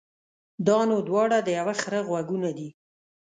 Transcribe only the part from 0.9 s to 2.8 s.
دواړه د يوه خره غوږونه دي.